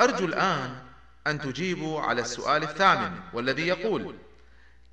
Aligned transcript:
أرجو 0.00 0.24
الآن 0.24 0.82
أن 1.26 1.40
تجيبوا 1.40 2.00
على 2.00 2.20
السؤال 2.20 2.62
الثامن 2.62 3.20
والذي 3.32 3.66
يقول 3.66 4.16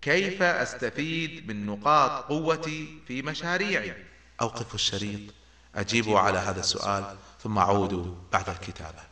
كيف 0.02 0.42
أستفيد 0.42 1.48
من 1.48 1.66
نقاط 1.66 2.26
قوتي 2.26 3.02
في 3.08 3.22
مشاريعي؟ 3.22 4.06
أوقفوا 4.42 4.76
الشريط. 4.76 5.34
أجيبوا 5.76 6.20
على 6.20 6.38
هذا 6.40 6.60
السؤال 6.60 7.18
ثم 7.40 7.60
عودوا 7.60 8.16
بعد 8.32 8.50
الكتابة. 8.50 9.04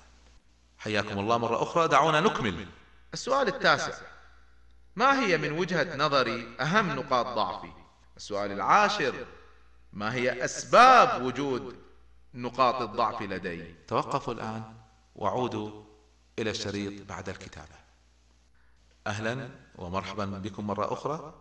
حياكم 0.78 1.20
الله 1.20 1.38
مرة 1.38 1.64
أخرى. 1.64 1.88
دعونا 1.88 2.20
نكمل. 2.20 2.68
السؤال 3.14 3.48
التاسع. 3.48 3.94
ما 4.96 5.20
هي 5.20 5.38
من 5.38 5.52
وجهة 5.52 5.96
نظري 5.96 6.56
أهم 6.60 6.92
نقاط 6.92 7.26
ضعفي؟ 7.26 7.72
السؤال 8.18 8.52
العاشر. 8.52 9.26
ما 9.94 10.14
هي 10.14 10.46
أسباب 10.46 11.22
وجود 11.22 11.76
نقاط 12.34 12.82
الضعف 12.82 13.22
لدي؟ 13.22 13.76
توقفوا 13.88 14.34
الآن. 14.34 14.81
وعودوا 15.16 15.84
إلى 16.40 16.50
الشريط 16.50 17.08
بعد 17.10 17.30
الكتابة. 17.30 17.82
أهلا 19.08 19.50
ومرحبا 19.76 20.26
بكم 20.26 20.68
مرة 20.68 20.94
أخرى. 20.94 21.34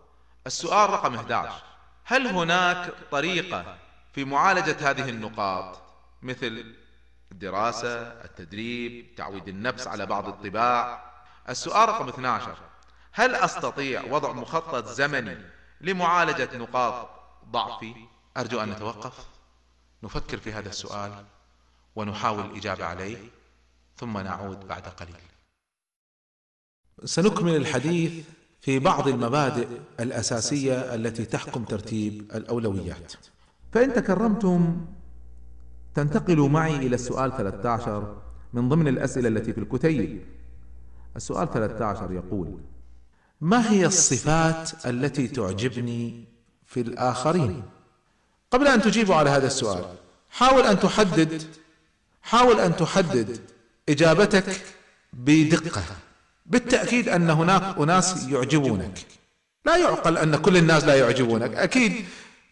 السؤال 0.47 0.91
رقم 0.91 1.15
11 1.15 1.63
هل 2.05 2.27
هناك 2.27 2.95
طريقة 3.11 3.79
في 4.13 4.25
معالجة 4.25 4.91
هذه 4.91 5.09
النقاط؟ 5.09 5.83
مثل 6.23 6.75
الدراسة 7.33 8.03
التدريب 8.03 9.15
تعويد 9.15 9.49
النفس 9.49 9.87
على 9.87 10.07
بعض 10.07 10.29
الطباع. 10.29 11.13
السؤال 11.49 11.89
رقم 11.89 12.09
12 12.09 12.57
هل 13.13 13.35
أستطيع 13.35 14.03
وضع 14.11 14.33
مخطط 14.33 14.87
زمني 14.87 15.39
لمعالجة 15.81 16.57
نقاط 16.57 17.11
ضعفي؟ 17.51 17.95
أرجو 18.37 18.61
أن 18.61 18.71
نتوقف. 18.71 19.27
نفكر 20.03 20.39
في 20.39 20.53
هذا 20.53 20.69
السؤال 20.69 21.25
ونحاول 21.97 22.45
الإجابة 22.45 22.85
عليه. 22.85 23.40
ثم 24.01 24.19
نعود 24.19 24.69
بعد 24.69 24.83
قليل. 24.83 25.15
سنكمل 27.05 27.57
الحديث 27.57 28.25
في 28.61 28.79
بعض 28.79 29.09
المبادئ 29.09 29.69
الأساسية 30.01 30.95
التي 30.95 31.25
تحكم 31.25 31.65
ترتيب 31.65 32.31
الأولويات. 32.35 33.13
فإن 33.73 33.93
تكرمتم 33.93 34.87
تنتقلوا 35.95 36.49
معي 36.49 36.77
إلى 36.77 36.95
السؤال 36.95 37.37
13 37.37 38.17
من 38.53 38.69
ضمن 38.69 38.89
الأسئلة 38.89 39.29
التي 39.29 39.53
في 39.53 39.61
الكتيب. 39.61 40.25
السؤال 41.17 41.53
13 41.53 42.13
يقول 42.13 42.61
ما 43.41 43.71
هي 43.71 43.87
الصفات 43.87 44.87
التي 44.87 45.29
تعجبني 45.29 46.25
في 46.67 46.81
الآخرين؟ 46.81 47.63
قبل 48.51 48.67
أن 48.67 48.83
تجيبوا 48.83 49.15
على 49.15 49.31
هذا 49.31 49.47
السؤال 49.47 49.85
حاول 50.31 50.63
أن 50.63 50.81
تحدد 50.81 51.43
حاول 52.23 52.61
أن 52.61 52.77
تحدد 52.77 53.41
إجابتك 53.89 54.61
بدقة. 55.13 55.83
بالتأكيد 56.47 57.09
أن 57.09 57.31
هناك 57.31 57.79
أناس 57.79 58.29
يعجبونك. 58.29 58.99
لا 59.67 59.77
يعقل 59.77 60.19
أن 60.19 60.37
كل 60.37 60.57
الناس 60.57 60.85
لا 60.85 60.95
يعجبونك. 60.95 61.55
أكيد 61.55 61.93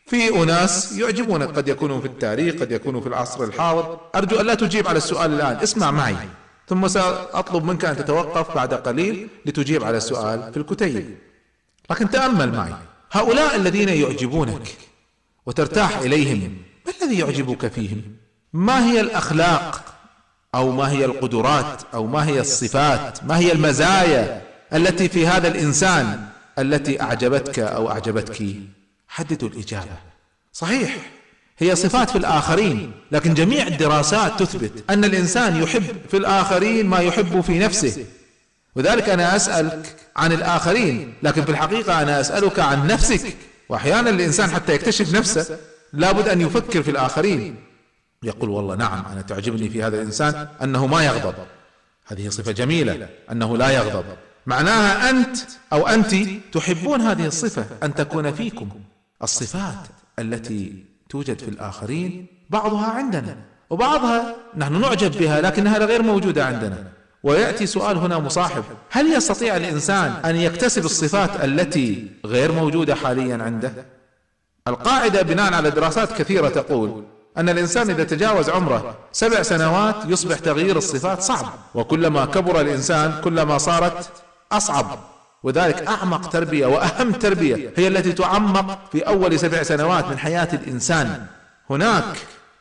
في 0.07 0.43
أناس 0.43 0.93
يعجبونك. 0.93 1.57
قد 1.57 1.69
يكونوا 1.69 2.01
في 2.01 2.07
التاريخ 2.07 2.55
قد 2.55 2.73
يكونوا 2.73 3.01
في 3.01 3.07
العصر 3.07 3.45
الحاضر. 3.45 4.01
أرجو 4.15 4.41
أن 4.41 4.47
لا 4.47 4.55
تجيب 4.55 4.89
على 4.89 4.97
السؤال 4.99 5.33
الآن. 5.33 5.57
اسمع 5.57 5.91
معي. 5.91 6.17
ثم 6.69 6.89
سأطلب 6.89 7.65
منك 7.65 7.85
أن 7.85 7.97
تتوقف 7.97 8.55
بعد 8.55 8.75
قليل 8.75 9.29
لتجيب 9.47 9.85
على 9.85 9.97
السؤال 9.97 10.53
في 10.53 10.57
الكتيب. 10.57 11.19
لكن 11.91 12.11
تأمل 12.11 12.53
معي. 12.53 12.75
هؤلاء 13.13 13.57
الذين 13.57 13.89
يعجبونك 13.89 14.77
وترتاح 15.47 15.99
إليهم 15.99 16.57
ما 16.87 16.93
الذي 17.03 17.19
يعجبك 17.19 17.67
فيهم؟ 17.67 18.03
ما 18.53 18.85
هي 18.85 19.01
الأخلاق 19.01 19.98
أو 20.55 20.73
ما 20.73 20.91
هي 20.91 21.05
القدرات 21.05 21.83
أو 21.95 22.07
ما 22.07 22.27
هي 22.27 22.41
الصفات 22.41 23.25
ما 23.25 23.39
هي 23.39 23.53
المزايا 23.53 24.43
التي 24.73 25.09
في 25.09 25.27
هذا 25.27 25.49
الإنسان 25.49 26.29
التي 26.59 27.03
أعجبتك 27.03 27.59
أو 27.59 27.91
أعجبتك؟ 27.91 28.45
حددوا 29.09 29.49
الإجابة. 29.49 29.97
صحيح 30.53 30.97
هي 31.59 31.77
صفات 31.77 32.11
في 32.11 32.19
الآخرين 32.19 32.93
لكن 33.13 33.35
جميع 33.35 33.67
الدراسات 33.67 34.43
تثبت 34.43 34.85
أن 34.91 35.05
الإنسان 35.05 35.63
يحب 35.63 35.85
في 36.11 36.17
الآخرين 36.17 36.87
ما 36.87 36.99
يحب 36.99 37.41
في 37.41 37.59
نفسه. 37.59 38.05
وذلك 38.77 39.09
أنا 39.09 39.37
أسألك 39.37 39.97
عن 40.17 40.33
الآخرين 40.33 41.15
لكن 41.23 41.45
في 41.45 41.51
الحقيقة 41.51 42.03
أنا 42.03 42.21
أسألك 42.21 42.59
عن 42.59 42.87
نفسك. 42.87 43.37
وأحيانا 43.69 44.11
الإنسان 44.11 44.51
حتى 44.51 44.75
يكتشف 44.75 45.15
نفسه 45.15 45.59
لابد 45.93 46.29
أن 46.29 46.41
يفكر 46.41 46.83
في 46.83 46.91
الآخرين. 46.91 47.68
يقول 48.23 48.51
والله 48.51 48.75
نعم 48.75 49.05
أنا 49.13 49.23
تعجبني 49.23 49.69
في 49.69 49.83
هذا 49.83 49.97
الإنسان 49.97 50.49
أنه 50.63 50.87
ما 50.87 51.05
يغضب. 51.05 51.35
هذه 52.07 52.29
صفة 52.29 52.53
جميلة 52.53 53.09
أنه 53.33 53.57
لا 53.57 53.71
يغضب. 53.71 54.05
معناها 54.47 55.11
أنت 55.11 55.37
أو 55.73 55.87
أنت 55.87 56.15
تحبون 56.53 57.01
هذه 57.01 57.27
الصفة 57.27 57.67
أن 57.83 57.95
تكون 57.95 58.33
فيكم. 58.33 58.69
الصفات 59.23 59.87
التي 60.19 60.85
توجد 61.09 61.39
في 61.39 61.49
الآخرين 61.49 62.27
بعضها 62.51 62.87
عندنا 62.87 63.37
وبعضها 63.71 64.37
نحن 64.57 64.81
نعجب 64.81 65.19
بها 65.19 65.41
لكنها 65.41 65.79
غير 65.79 66.03
موجودة 66.03 66.47
عندنا. 66.47 66.85
ويأتي 67.23 67.67
سؤال 67.67 67.97
هنا 67.97 68.19
مصاحب 68.19 68.65
هل 68.91 69.13
يستطيع 69.13 69.57
الإنسان 69.57 70.11
أن 70.25 70.37
يكتسب 70.37 70.85
الصفات 70.85 71.45
التي 71.45 72.11
غير 72.25 72.53
موجودة 72.53 72.95
حاليا 72.95 73.43
عنده؟ 73.43 73.73
القاعدة 74.69 75.23
بناء 75.23 75.55
على 75.55 75.71
دراسات 75.71 76.13
كثيرة 76.13 76.49
تقول 76.49 77.05
أن 77.39 77.49
الإنسان 77.49 77.91
إذا 77.91 78.05
تجاوز 78.05 78.51
عمره 78.51 78.97
سبع 79.13 79.43
سنوات 79.43 79.97
يصبح 80.07 80.39
تغيير 80.39 80.77
الصفات 80.77 81.23
صعب 81.23 81.47
وكلما 81.75 82.25
كبر 82.25 82.61
الإنسان 82.61 83.21
كلما 83.25 83.59
صارت 83.59 84.11
أصعب. 84.53 84.99
وذلك 85.43 85.89
أعمق 85.89 86.29
تربية 86.29 86.67
وأهم 86.67 87.13
تربية 87.13 87.73
هي 87.77 87.89
التي 87.89 88.13
تعمق 88.13 88.79
في 88.93 89.01
أول 89.01 89.39
سبع 89.39 89.63
سنوات 89.63 90.05
من 90.05 90.19
حياة 90.19 90.49
الإنسان. 90.53 91.27
هناك 91.71 92.05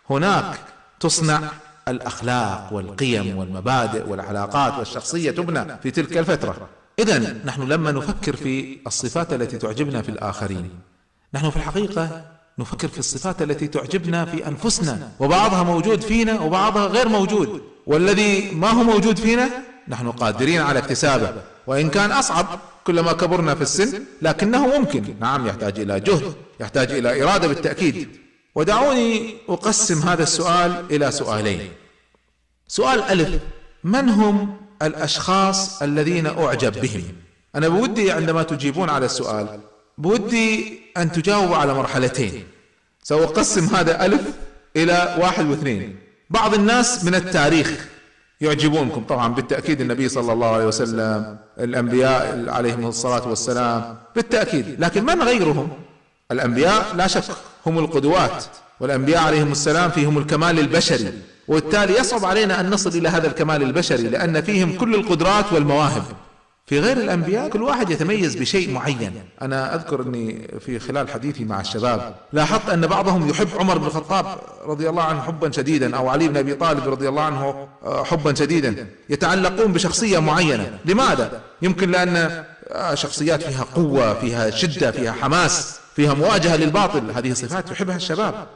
هناك 0.09 0.59
تصنع 0.99 1.41
الأخلاق 1.87 2.69
والقيم 2.71 3.37
والمبادئ 3.37 4.09
والعلاقات 4.09 4.79
والشخصية 4.79 5.31
تبنى 5.31 5.77
في 5.83 5.91
تلك 5.91 6.17
الفترة. 6.17 6.67
إذا 6.99 7.35
نحن 7.45 7.61
لما 7.61 7.91
نفكر 7.91 8.35
في 8.35 8.77
الصفات 8.87 9.33
التي 9.33 9.57
تعجبنا 9.57 10.01
في 10.01 10.09
الآخرين 10.09 10.69
نحن 11.33 11.49
في 11.49 11.57
الحقيقة 11.57 12.36
نفكر 12.59 12.87
في 12.87 12.99
الصفات 12.99 13.41
التي 13.41 13.67
تعجبنا 13.67 14.25
في 14.25 14.47
أنفسنا 14.47 15.11
وبعضها 15.19 15.63
موجود 15.63 16.01
فينا 16.01 16.41
وبعضها 16.41 16.87
غير 16.87 17.09
موجود. 17.09 17.61
والذي 17.85 18.51
ما 18.51 18.69
هو 18.69 18.83
موجود 18.83 19.19
فينا 19.19 19.49
نحن 19.87 20.11
قادرين 20.11 20.61
على 20.61 20.79
اكتسابه. 20.79 21.33
وإن 21.67 21.89
كان 21.89 22.11
أصعب 22.11 22.59
كلما 22.83 23.13
كبرنا 23.13 23.55
في 23.55 23.61
السن 23.61 24.03
لكنه 24.21 24.77
ممكن. 24.79 25.15
نعم 25.19 25.47
يحتاج 25.47 25.79
إلى 25.79 25.99
جهد 25.99 26.33
يحتاج 26.59 26.91
إلى 26.91 27.23
إرادة 27.23 27.47
بالتأكيد. 27.47 28.09
ودعوني 28.55 29.35
أقسم 29.49 29.99
هذا 30.09 30.23
السؤال 30.23 30.85
إلى 30.91 31.11
سؤالين. 31.11 31.69
سؤال 32.67 33.01
ألف 33.01 33.41
من 33.83 34.09
هم 34.09 34.57
الأشخاص 34.81 35.81
الذين 35.81 36.27
أعجب 36.27 36.81
بهم؟ 36.81 37.03
أنا 37.55 37.67
بودي 37.67 38.11
عندما 38.11 38.43
تجيبون 38.43 38.89
على 38.89 39.05
السؤال 39.05 39.59
بودي 39.97 40.79
أن 41.01 41.11
تجاوبوا 41.11 41.55
على 41.55 41.73
مرحلتين. 41.73 42.43
سأقسم 43.03 43.75
هذا 43.75 44.05
ألف 44.05 44.21
إلى 44.75 45.15
واحد 45.19 45.45
واثنين. 45.45 45.95
بعض 46.29 46.53
الناس 46.53 47.05
من 47.05 47.15
التاريخ 47.15 47.87
يعجبونكم. 48.41 49.03
طبعا 49.03 49.27
بالتأكيد 49.33 49.81
النبي 49.81 50.09
صلى 50.09 50.33
الله 50.33 50.47
عليه 50.47 50.65
وسلم 50.65 51.37
الأنبياء 51.59 52.45
عليهم 52.49 52.85
الصلاة 52.87 53.27
والسلام 53.27 53.97
بالتأكيد. 54.15 54.75
لكن 54.79 55.05
من 55.05 55.21
غيرهم؟ 55.23 55.69
الأنبياء 56.31 56.95
لا 56.95 57.07
شك 57.07 57.23
هم 57.65 57.79
القدوات 57.79 58.43
والأنبياء 58.79 59.23
عليهم 59.23 59.51
السلام 59.51 59.89
فيهم 59.89 60.17
الكمال 60.17 60.59
البشري. 60.59 61.13
وبالتالي 61.47 61.99
يصعب 61.99 62.25
علينا 62.25 62.59
أن 62.59 62.69
نصل 62.69 62.89
إلى 62.89 63.09
هذا 63.09 63.27
الكمال 63.27 63.63
البشري 63.63 64.03
لأن 64.03 64.41
فيهم 64.41 64.77
كل 64.77 64.95
القدرات 64.95 65.53
والمواهب. 65.53 66.03
في 66.67 66.79
غير 66.79 66.97
الأنبياء 66.97 67.49
كل 67.49 67.63
واحد 67.63 67.89
يتميز 67.89 68.35
بشيء 68.35 68.71
معين. 68.71 69.13
أنا 69.41 69.75
أذكر 69.75 70.01
أني 70.01 70.47
في 70.59 70.79
خلال 70.79 71.09
حديثي 71.09 71.45
مع 71.45 71.61
الشباب 71.61 72.15
لاحظت 72.33 72.69
أن 72.69 72.87
بعضهم 72.87 73.29
يحب 73.29 73.47
عمر 73.59 73.77
بن 73.77 73.85
الخطاب 73.85 74.25
رضي 74.65 74.89
الله 74.89 75.03
عنه 75.03 75.21
حبا 75.21 75.51
شديدا 75.51 75.97
أو 75.97 76.09
علي 76.09 76.27
بن 76.27 76.37
أبي 76.37 76.53
طالب 76.53 76.87
رضي 76.87 77.09
الله 77.09 77.21
عنه 77.21 77.67
آه، 77.83 78.03
حبا 78.03 78.33
شديدا. 78.33 78.87
يتعلقون 79.09 79.73
بشخصية 79.73 80.19
معينة. 80.19 80.79
لماذا؟ 80.85 81.41
يمكن 81.61 81.91
لأن 81.91 82.43
آه، 82.67 82.95
شخصيات 82.95 83.43
فيها 83.43 83.63
قوة 83.75 84.13
فيها 84.13 84.49
شدة 84.49 84.91
فيها 84.91 85.11
حماس 85.11 85.79
فيها 85.95 86.13
مواجهة 86.13 86.55
للباطل. 86.55 87.11
هذه 87.11 87.33
صفات 87.33 87.71
يحبها 87.71 87.95
الشباب. 87.95 88.47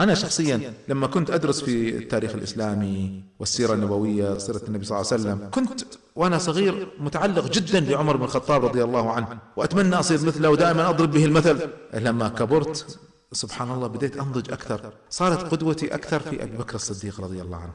أنا 0.00 0.14
شخصيا 0.14 0.72
لما 0.88 1.06
كنت 1.06 1.30
أدرس 1.30 1.64
في 1.64 1.96
التاريخ 1.96 2.34
الإسلامي 2.34 3.22
والسيرة 3.38 3.74
النبوية 3.74 4.38
سيرة 4.38 4.62
النبي 4.68 4.84
صلى 4.84 5.00
الله 5.00 5.12
عليه 5.12 5.22
وسلم 5.22 5.50
كنت 5.50 5.80
وأنا 6.16 6.38
صغير 6.38 6.88
متعلق 7.00 7.50
جدا 7.50 7.90
بعمر 7.90 8.16
بن 8.16 8.24
الخطاب 8.24 8.64
رضي 8.64 8.84
الله 8.84 9.10
عنه 9.10 9.38
وأتمنى 9.56 9.94
أصير 9.94 10.22
مثله 10.26 10.50
ودائما 10.50 10.88
أضرب 10.88 11.10
به 11.10 11.24
المثل. 11.24 11.68
لما 11.94 12.28
كبرت 12.28 12.98
سبحان 13.32 13.70
الله 13.70 13.86
بديت 13.86 14.16
أنضج 14.16 14.52
أكثر 14.52 14.92
صارت 15.10 15.52
قدوتي 15.52 15.94
أكثر 15.94 16.20
في 16.20 16.42
أبي 16.42 16.56
بكر 16.56 16.74
الصديق 16.74 17.20
رضي 17.20 17.42
الله 17.42 17.56
عنه 17.56 17.72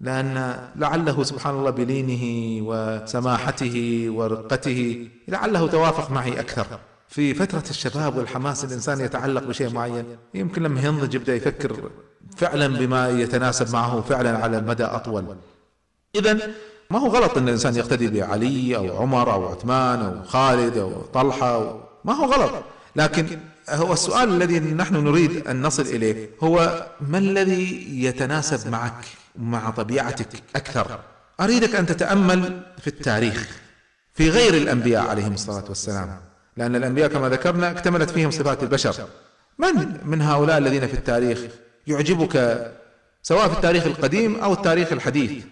لأن 0.00 0.34
لعله 0.76 1.22
سبحان 1.22 1.54
الله 1.54 1.70
بلينه 1.70 2.24
وسماحته 2.68 4.06
ورقته 4.10 5.08
لعله 5.28 5.66
توافق 5.66 6.10
معي 6.10 6.40
أكثر. 6.40 6.66
في 7.08 7.34
فترة 7.34 7.64
الشباب 7.70 8.16
والحماس 8.16 8.64
الإنسان 8.64 9.00
يتعلق 9.00 9.42
بشيء 9.42 9.70
معين 9.70 10.04
يمكن 10.34 10.62
لما 10.62 10.80
ينضج 10.80 11.14
يبدأ 11.14 11.34
يفكر 11.34 11.90
فعلا 12.36 12.66
بما 12.66 13.08
يتناسب 13.08 13.72
معه 13.72 14.00
فعلا 14.00 14.38
على 14.38 14.58
المدى 14.58 14.84
أطول. 14.84 15.36
إذا 16.14 16.38
ما 16.90 16.98
هو 16.98 17.08
غلط 17.08 17.36
أن 17.38 17.48
الإنسان 17.48 17.76
يقتدي 17.76 18.20
بعلي 18.20 18.76
أو 18.76 18.96
عمر 19.02 19.32
أو 19.32 19.46
عثمان 19.48 20.02
أو 20.02 20.24
خالد 20.24 20.76
أو 20.76 21.02
طلحة 21.02 21.54
أو 21.54 21.80
ما 22.04 22.12
هو 22.12 22.24
غلط. 22.24 22.64
لكن 22.96 23.26
هو 23.68 23.92
السؤال 23.92 24.28
الذي 24.28 24.60
نحن 24.60 24.94
نريد 24.94 25.48
أن 25.48 25.62
نصل 25.62 25.82
إليه 25.82 26.30
هو 26.42 26.86
ما 27.00 27.18
الذي 27.18 27.86
يتناسب 28.04 28.70
معك 28.70 29.04
مع 29.36 29.70
طبيعتك 29.70 30.28
أكثر؟ 30.56 31.00
أريدك 31.40 31.74
أن 31.74 31.86
تتأمل 31.86 32.62
في 32.80 32.86
التاريخ 32.86 33.58
في 34.14 34.30
غير 34.30 34.54
الأنبياء 34.54 35.06
عليهم 35.06 35.34
الصلاة 35.34 35.64
والسلام. 35.68 36.25
لأن 36.56 36.76
الأنبياء 36.76 37.08
كما 37.08 37.28
ذكرنا 37.28 37.70
اكتملت 37.70 38.10
فيهم 38.10 38.30
صفات 38.30 38.62
البشر. 38.62 38.94
من 39.58 39.98
من 40.04 40.22
هؤلاء 40.22 40.58
الذين 40.58 40.86
في 40.86 40.94
التاريخ 40.94 41.38
يعجبك 41.86 42.66
سواء 43.22 43.48
في 43.48 43.54
التاريخ 43.54 43.86
القديم 43.86 44.36
أو 44.36 44.52
التاريخ 44.52 44.92
الحديث؟ 44.92 45.44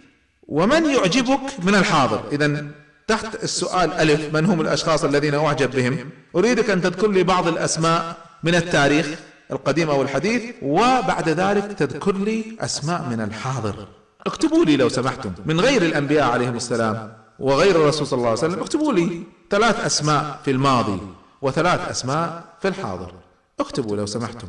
ومن 0.49 0.91
يعجبك 0.91 1.41
من 1.62 1.75
الحاضر؟ 1.75 2.25
إذا 2.33 2.67
تحت 3.06 3.45
السؤال 3.45 3.93
ألف 3.93 4.35
من 4.35 4.45
هم 4.45 4.61
الأشخاص 4.61 5.05
الذين 5.05 5.35
أعجب 5.35 5.71
بهم؟ 5.71 6.11
أريدك 6.37 6.71
أن 6.71 6.81
تذكر 6.81 7.11
لي 7.11 7.23
بعض 7.23 7.49
الأسماء 7.49 8.17
من 8.43 8.55
التاريخ 8.55 9.07
القديم 9.50 9.91
أو 9.91 10.03
الحديث 10.03 10.43
وبعد 10.62 11.29
ذلك 11.29 11.73
تذكر 11.73 12.17
لي 12.17 12.45
أسماء 12.61 13.03
من 13.11 13.21
الحاضر. 13.21 13.89
اكتبوا 14.27 14.65
لي 14.65 14.77
لو 14.77 14.89
سمحتم 14.89 15.33
من 15.47 15.61
غير 15.61 15.83
الأنبياء 15.83 16.31
عليهم 16.31 16.57
السلام 16.57 17.12
وغير 17.39 17.77
الرسول 17.77 18.07
صلى 18.07 18.17
الله 18.17 18.29
عليه 18.29 18.39
وسلم 18.39 18.61
اكتبوا 18.61 18.93
لي. 18.93 19.23
ثلاث 19.50 19.85
أسماء 19.87 20.41
في 20.44 20.50
الماضي 20.50 21.00
وثلاث 21.43 21.91
أسماء 21.91 22.44
في 22.62 22.69
الحاضر. 22.69 23.14
اكتبوا 23.61 23.96
لو 23.96 24.06
سمحتم. 24.06 24.49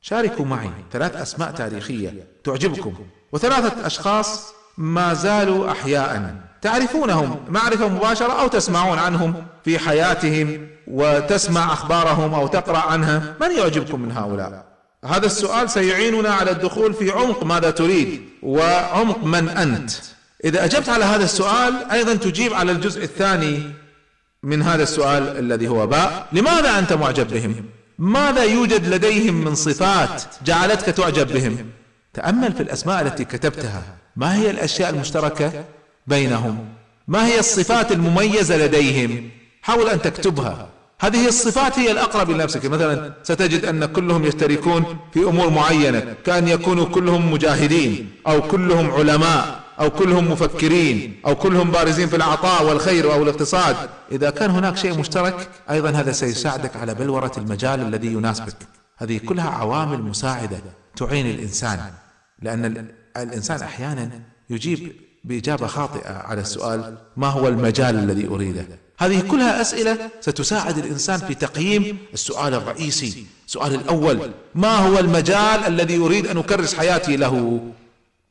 شاركوا 0.00 0.44
معي 0.44 0.70
ثلاث 0.92 1.16
أسماء 1.16 1.50
تاريخية 1.50 2.26
تعجبكم 2.44 2.94
وثلاثة 3.32 3.86
أشخاص 3.86 4.52
ما 4.78 5.14
زالوا 5.14 5.70
أحياء. 5.70 6.34
تعرفونهم 6.62 7.44
معرفة 7.48 7.88
مباشرة 7.88 8.32
أو 8.40 8.48
تسمعون 8.48 8.98
عنهم 8.98 9.46
في 9.64 9.78
حياتهم 9.78 10.68
وتسمع 10.86 11.72
أخبارهم 11.72 12.34
أو 12.34 12.46
تقرأ 12.46 12.78
عنها. 12.78 13.36
من 13.40 13.50
يعجبكم 13.50 14.00
من 14.00 14.12
هؤلاء؟ 14.12 14.66
هذا 15.04 15.26
السؤال 15.26 15.70
سيعيننا 15.70 16.30
على 16.30 16.50
الدخول 16.50 16.94
في 16.94 17.10
عمق 17.10 17.44
ماذا 17.44 17.70
تريد 17.70 18.28
وعمق 18.42 19.24
من 19.24 19.48
أنت. 19.48 19.90
إذا 20.44 20.64
أجبت 20.64 20.88
على 20.88 21.04
هذا 21.04 21.24
السؤال 21.24 21.90
أيضا 21.90 22.14
تجيب 22.14 22.54
على 22.54 22.72
الجزء 22.72 23.04
الثاني 23.04 23.62
من 24.46 24.62
هذا 24.62 24.82
السؤال 24.82 25.38
الذي 25.38 25.68
هو 25.68 25.86
باء. 25.86 26.26
لماذا 26.32 26.78
أنت 26.78 26.92
معجب 26.92 27.28
بهم؟ 27.28 27.54
ماذا 27.98 28.44
يوجد 28.44 28.94
لديهم 28.94 29.44
من 29.44 29.54
صفات 29.54 30.22
جعلتك 30.44 30.86
تعجب 30.86 31.32
بهم؟ 31.32 31.56
تأمل 32.14 32.52
في 32.52 32.62
الأسماء 32.62 33.02
التي 33.02 33.24
كتبتها. 33.24 33.82
ما 34.16 34.36
هي 34.36 34.50
الأشياء 34.50 34.90
المشتركة 34.90 35.64
بينهم؟ 36.06 36.58
ما 37.08 37.26
هي 37.26 37.38
الصفات 37.38 37.92
المميزة 37.92 38.56
لديهم؟ 38.56 39.30
حاول 39.62 39.88
أن 39.88 40.02
تكتبها. 40.02 40.68
هذه 41.00 41.28
الصفات 41.28 41.78
هي 41.78 41.90
الأقرب 41.90 42.30
لنفسك 42.30 42.66
مثلا 42.66 43.12
ستجد 43.22 43.64
أن 43.64 43.84
كلهم 43.84 44.24
يشتركون 44.24 44.96
في 45.14 45.20
أمور 45.20 45.50
معينة 45.50 46.14
كأن 46.24 46.48
يكونوا 46.48 46.84
كلهم 46.84 47.32
مجاهدين 47.32 48.10
أو 48.26 48.42
كلهم 48.42 48.90
علماء. 48.90 49.65
أو 49.80 49.90
كلهم 49.90 50.30
مفكرين 50.30 51.20
أو 51.26 51.34
كلهم 51.34 51.70
بارزين 51.70 52.08
في 52.08 52.16
العطاء 52.16 52.64
والخير 52.64 53.12
أو 53.12 53.22
الاقتصاد. 53.22 53.76
إذا 54.12 54.30
كان 54.30 54.50
هناك 54.50 54.76
شيء 54.76 54.98
مشترك 54.98 55.48
أيضا 55.70 55.90
هذا 55.90 56.12
سيساعدك 56.12 56.76
على 56.76 56.94
بلورة 56.94 57.32
المجال 57.36 57.80
الذي 57.80 58.06
يناسبك. 58.06 58.56
هذه 58.98 59.18
كلها 59.18 59.50
عوامل 59.50 60.02
مساعدة 60.02 60.60
تعين 60.96 61.26
الإنسان 61.26 61.80
لأن 62.42 62.88
الإنسان 63.16 63.62
أحيانا 63.62 64.10
يجيب 64.50 64.92
بإجابة 65.24 65.66
خاطئة 65.66 66.12
على 66.12 66.40
السؤال 66.40 66.98
ما 67.16 67.26
هو 67.26 67.48
المجال 67.48 67.98
الذي 67.98 68.28
أريده؟ 68.28 68.66
هذه 68.98 69.20
كلها 69.20 69.60
أسئلة 69.60 70.10
ستساعد 70.20 70.78
الإنسان 70.78 71.18
في 71.18 71.34
تقييم 71.34 71.98
السؤال 72.14 72.54
الرئيسي. 72.54 73.26
السؤال 73.46 73.74
الأول 73.74 74.30
ما 74.54 74.76
هو 74.76 74.98
المجال 74.98 75.64
الذي 75.66 75.98
أريد 75.98 76.26
أن 76.26 76.38
أكرس 76.38 76.74
حياتي 76.74 77.16
له؟ 77.16 77.60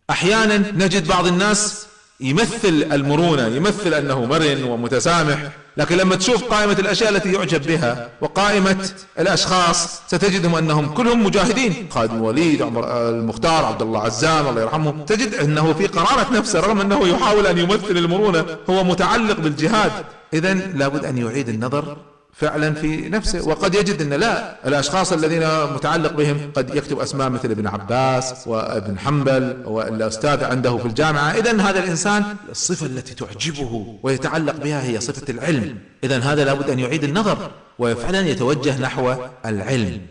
أحيانا 0.10 0.58
نجد 0.58 1.08
بعض 1.08 1.28
الناس 1.28 1.86
يمثل 2.20 2.88
المرونة 2.92 3.48
يمثل 3.48 3.94
أنه 3.94 4.26
مرن 4.26 4.64
ومتسامح 4.64 5.50
لكن 5.78 5.98
لما 5.98 6.16
تشوف 6.16 6.44
قائمة 6.44 6.74
الأشياء 6.80 7.10
التي 7.10 7.34
يعجب 7.34 7.68
بها 7.68 8.10
وقائمة 8.22 8.90
الأشخاص 9.20 10.02
ستجدهم 10.08 10.56
أنهم 10.56 10.94
كلهم 10.94 11.26
مجاهدين. 11.26 11.88
خالد 11.92 12.12
الوليد 12.12 12.62
عمر 12.62 13.10
المختار 13.10 13.66
عبد 13.66 13.82
الله 13.82 14.00
عزام 14.00 14.48
الله 14.48 14.62
يرحمه 14.62 15.06
تجد 15.06 15.34
أنه 15.34 15.74
في 15.74 15.88
قرارة 15.88 16.34
نفسه 16.34 16.60
رغم 16.60 16.82
أنه 16.82 17.08
يحاول 17.08 17.48
أن 17.48 17.58
يمثل 17.58 17.98
المرونة 17.98 18.46
هو 18.70 18.84
متعلق 18.84 19.40
بالجهاد. 19.40 19.92
إذا 20.34 20.54
لابد 20.54 21.06
أن 21.06 21.18
يعيد 21.18 21.50
النظر 21.50 21.98
فعلا 22.38 22.74
في 22.74 23.10
نفسه. 23.10 23.48
وقد 23.48 23.76
يجد 23.76 24.02
إن 24.02 24.14
لا 24.14 24.68
الأشخاص 24.68 25.14
الذين 25.14 25.42
متعلق 25.74 26.14
بهم 26.14 26.52
قد 26.56 26.76
يكتب 26.76 27.00
أسماء 27.00 27.30
مثل 27.30 27.52
ابن 27.52 27.68
عباس 27.68 28.48
وابن 28.48 29.00
حنبل 29.00 29.58
والأستاذ 29.66 30.44
عنده 30.44 30.78
في 30.78 30.86
الجامعة. 30.86 31.32
اذا 31.32 31.62
هذا 31.62 31.80
الإنسان 31.80 32.24
الصفة 32.50 32.86
التي 32.86 33.14
تعجبه 33.16 34.00
ويتعلق 34.04 34.56
بها 34.56 34.84
هي 34.84 35.00
صفة 35.00 35.34
العلم. 35.34 35.78
اذا 36.04 36.20
هذا 36.20 36.46
لابد 36.46 36.70
أن 36.70 36.80
يعيد 36.80 37.04
النظر 37.04 37.52
وفعلا 37.80 38.20
يتوجه 38.20 38.82
نحو 38.82 39.14
العلم. 39.46 40.02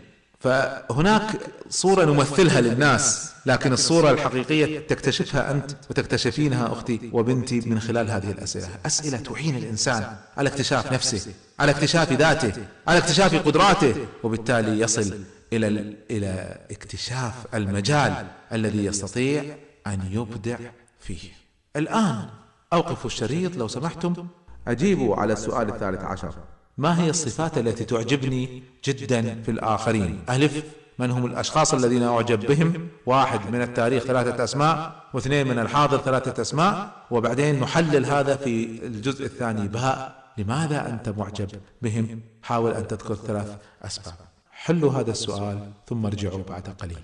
فهناك 0.45 1.39
صورة 1.69 2.05
نمثلها 2.05 2.61
للناس 2.61 3.31
لكن 3.45 3.73
الصورة 3.73 4.11
الحقيقية 4.11 4.79
تكتشفها 4.79 5.51
أنت 5.51 5.71
وتكتشفين 5.89 6.53
أختي 6.53 7.09
وبنتي 7.13 7.59
من 7.59 7.79
خلال 7.79 8.11
هذه 8.11 8.31
الأسئلة. 8.31 8.67
أسئلة 8.85 9.17
تعين 9.17 9.55
الإنسان 9.55 10.15
على 10.37 10.49
اكتشاف 10.49 10.93
نفسه 10.93 11.31
على 11.59 11.71
اكتشاف 11.71 12.13
ذاته 12.13 12.63
على 12.87 12.97
اكتشاف 12.97 13.35
قدراته 13.35 13.95
وبالتالي 14.23 14.79
يصل 14.79 15.19
إلى 15.53 15.95
إلى 16.11 16.57
اكتشاف 16.71 17.33
المجال 17.53 18.27
الذي 18.53 18.85
يستطيع 18.85 19.43
أن 19.87 19.99
يبدع 20.11 20.57
فيه. 20.99 21.29
الآن 21.75 22.25
أوقفوا 22.73 23.09
الشريط 23.09 23.57
لو 23.57 23.67
سمحتم. 23.67 24.27
أجيبوا 24.67 25.15
على 25.15 25.33
السؤال 25.33 25.69
الثالث 25.69 26.01
عشر. 26.01 26.33
ما 26.77 27.03
هي 27.03 27.09
الصفات 27.09 27.57
التي 27.57 27.85
تعجبني 27.85 28.63
جدا 28.85 29.41
في 29.41 29.51
الآخرين؟ 29.51 30.23
ألف 30.29 30.63
من 30.99 31.11
هم 31.11 31.25
الأشخاص 31.25 31.73
الذين 31.73 32.03
أعجب 32.03 32.39
بهم؟ 32.39 32.87
واحد 33.05 33.51
من 33.51 33.61
التاريخ 33.61 34.03
ثلاثة 34.03 34.43
أسماء 34.43 35.03
واثنين 35.13 35.47
من 35.47 35.59
الحاضر 35.59 35.97
ثلاثة 35.97 36.41
أسماء 36.41 37.05
وبعدين 37.11 37.59
نحلل 37.59 38.05
هذا 38.05 38.35
في 38.35 38.85
الجزء 38.87 39.25
الثاني. 39.25 39.67
باء 39.67 40.23
لماذا 40.37 40.89
أنت 40.89 41.09
معجب 41.09 41.49
بهم؟ 41.81 42.21
حاول 42.43 42.71
أن 42.71 42.87
تذكر 42.87 43.15
ثلاث 43.15 43.57
أسباب. 43.81 44.15
حلوا 44.51 44.91
هذا 44.91 45.11
السؤال 45.11 45.71
ثم 45.87 46.05
ارجعوا 46.05 46.43
بعد 46.43 46.69
قليل. 46.69 47.03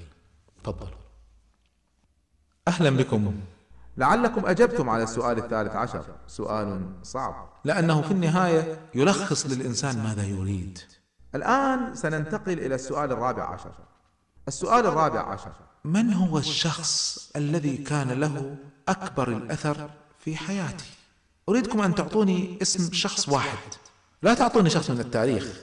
تفضلوا. 0.64 1.02
أهلا 2.68 2.90
بكم. 2.90 3.34
لعلكم 4.02 4.46
أجبتم 4.46 4.90
على 4.90 5.04
السؤال 5.04 5.38
الثالث 5.38 5.76
عشر. 5.76 6.04
سؤال 6.28 6.82
صعب. 7.04 7.50
لأنه 7.66 8.02
في 8.02 8.12
النهاية 8.12 8.80
يلخص 8.96 9.46
للإنسان 9.46 10.04
ماذا 10.04 10.24
يريد. 10.24 10.80
الآن 11.36 11.96
سننتقل 11.96 12.60
إلى 12.60 12.76
السؤال 12.76 13.12
الرابع 13.12 13.54
عشر. 13.54 13.72
السؤال 14.48 14.86
الرابع 14.86 15.22
عشر. 15.34 15.52
من 15.86 16.14
هو 16.14 16.38
الشخص 16.38 17.32
الذي 17.36 17.78
كان 17.78 18.10
له 18.10 18.56
أكبر 18.88 19.28
الأثر 19.28 19.90
في 20.20 20.36
حياتي؟ 20.36 20.86
أريدكم 21.50 21.82
أن 21.82 21.96
تعطوني 21.96 22.60
اسم 22.62 22.94
شخص 22.94 23.30
واحد. 23.30 23.58
لا 24.22 24.34
تعطوني 24.34 24.70
شخص 24.70 24.90
من 24.90 25.00
التاريخ. 25.00 25.62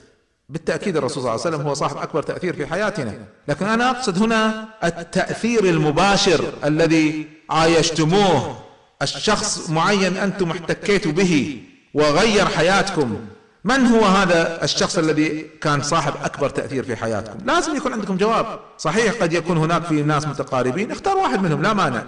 بالتأكيد 0.49 0.97
الرسول 0.97 1.23
صلى 1.23 1.31
الله 1.31 1.45
عليه 1.45 1.55
وسلم 1.55 1.67
هو 1.67 1.73
صاحب 1.73 1.97
أكبر 1.97 2.23
تأثير 2.23 2.55
في 2.55 2.65
حياتنا. 2.65 3.13
لكن 3.47 3.65
أنا 3.65 3.89
أقصد 3.89 4.23
هنا 4.23 4.67
التأثير 4.83 5.63
المباشر 5.63 6.45
الذي 6.65 7.27
عايشتموه. 7.49 8.57
الشخص 9.01 9.69
معين 9.69 10.17
أنتم 10.17 10.51
احتكيتوا 10.51 11.11
به 11.11 11.63
وغير 11.93 12.45
حياتكم. 12.45 13.19
من 13.63 13.85
هو 13.85 14.05
هذا 14.05 14.63
الشخص 14.63 14.97
الذي 14.97 15.45
كان 15.61 15.81
صاحب 15.81 16.13
أكبر 16.23 16.49
تأثير 16.49 16.83
في 16.83 16.95
حياتكم؟ 16.95 17.39
لازم 17.45 17.75
يكون 17.75 17.93
عندكم 17.93 18.17
جواب. 18.17 18.59
صحيح 18.77 19.13
قد 19.21 19.33
يكون 19.33 19.57
هناك 19.57 19.83
في 19.83 20.03
ناس 20.03 20.27
متقاربين. 20.27 20.91
اختار 20.91 21.17
واحد 21.17 21.41
منهم 21.41 21.61
لا 21.61 21.73
مانع. 21.73 22.03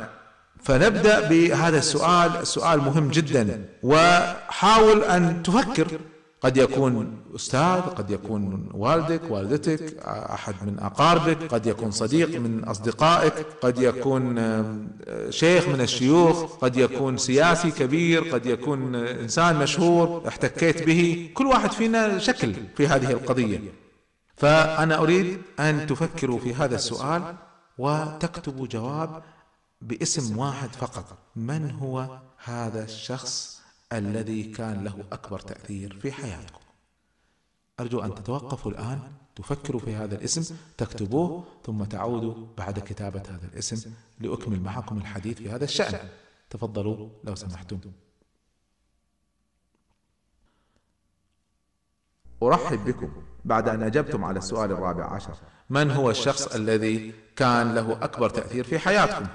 فنبدأ 0.63 1.27
بهذا 1.27 1.77
السؤال. 1.77 2.31
السؤال 2.41 2.79
مهم 2.79 3.07
جدا. 3.07 3.65
وحاول 3.83 5.03
أن 5.03 5.43
تفكر 5.43 5.87
قد 6.41 6.57
يكون 6.57 7.17
أستاذ 7.35 7.81
قد 7.81 8.11
يكون 8.11 8.69
والدك 8.73 9.21
والدتك 9.29 9.97
أحد 10.07 10.55
من 10.65 10.79
أقاربك 10.79 11.53
قد 11.53 11.65
يكون 11.65 11.91
صديق 11.91 12.39
من 12.39 12.63
أصدقائك 12.63 13.33
قد 13.61 13.79
يكون 13.79 14.35
شيخ 15.29 15.67
من 15.67 15.81
الشيوخ 15.81 16.55
قد 16.55 16.77
يكون 16.77 17.17
سياسي 17.17 17.71
كبير 17.71 18.23
قد 18.23 18.45
يكون 18.45 18.95
إنسان 18.95 19.55
مشهور 19.55 20.27
احتكيت 20.27 20.83
به. 20.83 21.29
كل 21.33 21.47
واحد 21.47 21.71
فينا 21.71 22.17
شكل 22.17 22.53
في 22.77 22.87
هذه 22.87 23.11
القضية. 23.11 23.59
فأنا 24.35 24.97
أريد 24.97 25.41
أن 25.59 25.87
تفكروا 25.87 26.39
في 26.39 26.53
هذا 26.53 26.75
السؤال 26.75 27.35
وتكتبوا 27.77 28.67
جواب 28.67 29.23
باسم 29.81 30.37
واحد 30.37 30.69
فقط. 30.75 31.17
من 31.35 31.71
هو 31.71 32.17
هذا 32.43 32.83
الشخص؟ 32.83 33.60
الذي 33.93 34.43
كان 34.43 34.83
له 34.83 35.03
أكبر 35.11 35.39
تأثير 35.39 35.99
في 35.99 36.11
حياتكم 36.11 36.59
أرجو 37.79 37.99
أن 37.99 38.15
تتوقفوا 38.15 38.71
الآن 38.71 39.11
تفكروا 39.35 39.81
في 39.81 39.95
هذا 39.95 40.15
الاسم 40.15 40.55
تكتبوه 40.77 41.43
ثم 41.65 41.83
تعودوا 41.83 42.47
بعد 42.57 42.79
كتابة 42.79 43.19
هذا 43.19 43.47
الاسم 43.53 43.93
لأكمل 44.19 44.61
معكم 44.61 44.97
الحديث 44.97 45.37
في 45.37 45.49
هذا 45.49 45.63
الشأن. 45.63 46.09
تفضلوا 46.49 47.09
لو 47.23 47.35
سمحتم. 47.35 47.79
أرحب 52.43 52.85
بكم 52.85 53.11
بعد 53.45 53.69
أن 53.69 53.83
أجبتم 53.83 54.23
على 54.23 54.39
السؤال 54.39 54.71
الرابع 54.71 55.13
عشر. 55.13 55.35
من 55.69 55.91
هو 55.91 56.09
الشخص 56.09 56.55
الذي 56.55 57.13
كان 57.35 57.75
له 57.75 58.03
أكبر 58.03 58.29
تأثير 58.29 58.63
في 58.63 58.79
حياتكم؟ 58.79 59.27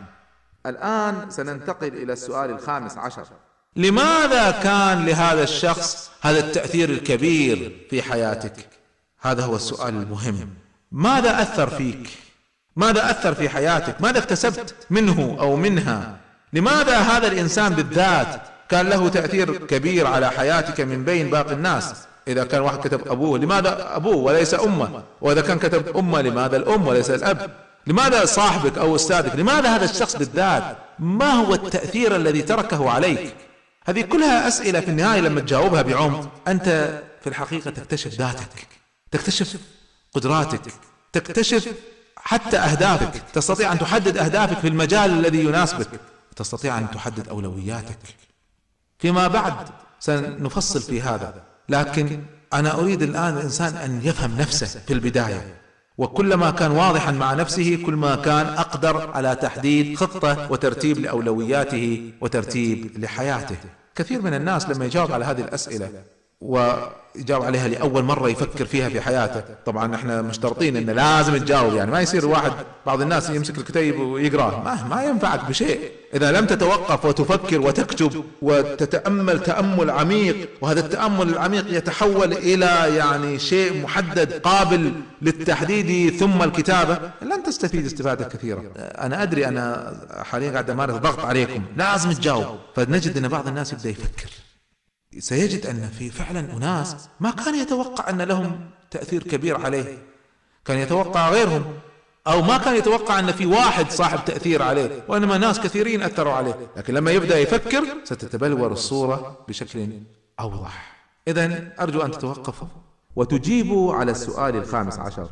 الآن 0.67 1.31
سننتقل 1.31 1.95
إلى 1.95 2.13
السؤال 2.13 2.51
الخامس 2.51 2.99
عشر. 2.99 3.27
لماذا 3.77 4.51
كان 4.51 5.07
لهذا 5.07 5.43
الشخص 5.43 6.11
هذا 6.23 6.39
التأثير 6.39 6.91
الكبير 6.91 7.87
في 7.91 8.03
حياتك؟ 8.03 8.69
هذا 9.21 9.45
هو 9.45 9.57
السؤال 9.57 9.95
المهم. 9.95 10.49
ماذا 10.93 11.43
أثر 11.43 11.71
فيك؟ 11.71 12.11
ماذا 12.77 13.11
أثر 13.11 13.35
في 13.35 13.49
حياتك؟ 13.49 14.01
ماذا 14.01 14.19
اكتسبت 14.19 14.75
منه 14.91 15.37
أو 15.41 15.57
منها؟ 15.57 16.17
لماذا 16.53 16.99
هذا 16.99 17.27
الإنسان 17.27 17.75
بالذات 17.75 18.43
كان 18.69 18.89
له 18.89 19.09
تأثير 19.09 19.67
كبير 19.67 20.07
على 20.07 20.31
حياتك 20.31 20.81
من 20.81 21.05
بين 21.05 21.31
باقي 21.31 21.53
الناس؟ 21.53 21.95
إذا 22.29 22.45
كان 22.45 22.61
واحد 22.61 22.79
كتب 22.79 23.09
أبوه 23.09 23.39
لماذا 23.39 23.97
أبوه 23.97 24.17
وليس 24.17 24.55
أمه؟ 24.55 25.03
وإذا 25.21 25.41
كان 25.41 25.59
كتب 25.59 25.97
أمه 25.97 26.21
لماذا 26.23 26.57
الأم 26.57 26.87
وليس 26.87 27.11
الأب؟ 27.11 27.51
لماذا 27.87 28.25
صاحبك 28.25 28.79
أو 28.79 28.97
أستاذك؟ 28.97 29.37
لماذا 29.37 29.77
هذا 29.77 29.85
الشخص 29.85 30.17
بالذات؟ 30.17 30.77
ما 30.99 31.33
هو 31.33 31.55
التأثير 31.55 32.17
الذي 32.17 32.43
تركه 32.43 32.91
عليك؟ 32.91 33.35
هذه 33.87 34.01
كلها 34.01 34.49
أسئلة 34.49 34.81
في 34.81 34.89
النهاية 34.89 35.21
لما 35.21 35.41
تجاوبها 35.41 35.83
بعمق. 35.83 36.49
أنت 36.49 36.69
في 37.21 37.27
الحقيقة 37.27 37.71
تكتشف 37.71 38.15
ذاتك 38.15 38.69
تكتشف 39.11 39.61
قدراتك 40.13 40.73
تكتشف 41.13 41.73
حتى 42.17 42.59
أهدافك. 42.59 43.23
تستطيع 43.33 43.73
أن 43.73 43.79
تحدد 43.79 44.17
أهدافك 44.19 44.59
في 44.59 44.69
المجال 44.69 45.11
الذي 45.11 45.45
يناسبك. 45.45 45.89
تستطيع 46.37 46.79
أن 46.79 46.91
تحدد 46.91 47.29
أولوياتك. 47.29 47.99
فيما 48.99 49.29
بعد 49.29 49.69
سنفصل 50.01 50.83
في 50.83 51.03
هذا. 51.03 51.43
لكن 51.69 52.25
أنا 52.53 52.75
أريد 52.81 53.03
الآن 53.03 53.37
الإنسان 53.37 53.77
أن 53.77 54.01
يفهم 54.05 54.39
نفسه 54.39 54.67
في 54.87 54.93
البداية. 54.93 55.55
وكلما 55.99 56.51
كان 56.51 56.71
واضحا 56.71 57.13
مع 57.13 57.35
نفسه 57.35 57.79
كل 57.87 57.93
ما 57.95 58.15
كان 58.17 58.47
أقدر 58.47 59.11
على 59.15 59.35
تحديد 59.35 59.97
خطة 59.97 60.53
وترتيب 60.53 60.99
لأولوياته 60.99 62.11
وترتيب 62.21 62.99
لحياته. 62.99 63.57
كثير 63.95 64.23
من 64.23 64.35
الناس 64.35 64.69
لما 64.69 64.85
يجاوب 64.85 65.13
على 65.13 65.25
هذه 65.25 65.41
الأسئلة 65.41 65.91
ويجاوب 66.41 67.45
عليها 67.45 67.69
لأول 67.69 68.03
مرة 68.03 68.29
يفكر 68.29 68.65
فيها 68.67 68.89
في 68.89 69.01
حياته 69.01 69.43
طبعا 69.67 69.95
إحنا 69.95 70.23
مشترطين 70.23 70.77
انه 70.77 70.93
لازم 70.93 71.37
تجاوب 71.37 71.75
يعني 71.75 71.91
ما 71.91 72.01
يصير 72.01 72.27
واحد 72.27 72.53
بعض 72.87 73.01
الناس 73.03 73.31
يمسك 73.31 73.59
الكتيب 73.59 74.01
ويقرأه 74.01 74.63
ما, 74.63 74.85
ما 74.85 75.05
ينفعك 75.05 75.45
بشيء. 75.49 75.79
إذا 76.15 76.33
لم 76.33 76.47
تتوقف 76.47 77.05
وتفكر 77.05 77.61
وتكتب 77.61 78.25
وتتأمل 78.43 79.43
تأمل 79.43 79.91
عميق 79.91 80.49
وهذا 80.61 80.81
التأمل 80.81 81.29
العميق 81.29 81.77
يتحول 81.77 82.33
إلى 82.33 82.97
يعني 82.97 83.39
شيء 83.39 83.83
محدد 83.83 84.33
قابل 84.33 84.93
للتحديد 85.23 86.17
ثم 86.17 86.43
الكتابة. 86.43 87.11
لن 87.23 87.43
تستفيد 87.43 87.87
استفادة 87.87 88.25
كثيرة. 88.25 88.63
أنا 88.77 89.23
أدري 89.23 89.49
أنا 89.49 89.97
حاليا 90.23 90.51
قاعد 90.51 90.71
أمارس 90.71 90.95
ضغط 90.95 91.25
عليكم. 91.25 91.63
لازم 91.77 92.13
تجاوب. 92.13 92.59
فنجد 92.77 93.17
أن 93.17 93.29
بعض 93.29 93.49
الناس 93.49 93.73
يبدأ 93.73 93.91
يفكر. 93.91 94.31
سيجد 95.19 95.67
أن 95.67 95.91
في 95.99 96.11
فعلا 96.11 96.41
أناس 96.57 96.97
ما 97.21 97.31
كان 97.31 97.55
يتوقع 97.55 98.11
أن 98.11 98.23
لهم 98.23 98.61
تأثير 98.91 99.23
كبير 99.23 99.61
عليه. 99.61 99.99
كان 100.65 100.79
يتوقع 100.79 101.31
غيرهم. 101.31 101.65
أو 102.27 102.43
ما 102.43 102.59
كان 102.59 102.77
يتوقع 102.77 103.19
أن 103.19 103.33
في 103.33 103.47
واحد 103.47 103.91
صاحب 103.91 104.25
تأثير 104.25 104.63
عليه 104.63 105.05
وإنما 105.09 105.39
ناس 105.39 105.61
كثيرين 105.61 106.03
أثروا 106.03 106.33
عليه. 106.33 106.71
لكن 106.77 106.95
لما 106.95 107.11
يبدأ 107.11 107.39
يفكر 107.39 107.85
ستتبلور 108.05 108.73
الصورة 108.73 109.45
بشكل 109.49 109.89
أوضح. 110.41 110.97
إذا 111.29 111.73
أرجو 111.81 112.01
أن 112.01 112.11
تتوقفوا 112.11 112.69
وتجيبوا 113.17 113.95
على 113.95 114.11
السؤال 114.11 114.57
الخامس 114.57 114.99
عشر. 114.99 115.29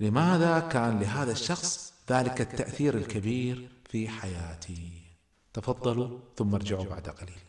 لماذا 0.00 0.60
كان 0.60 1.00
لهذا 1.00 1.32
الشخص 1.32 1.92
ذلك 2.10 2.40
التأثير 2.40 2.94
الكبير 2.94 3.68
في 3.90 4.08
حياتي؟ 4.08 4.92
تفضلوا 5.54 6.18
ثم 6.36 6.54
ارجعوا 6.54 6.84
بعد 6.84 7.08
قليل. 7.08 7.41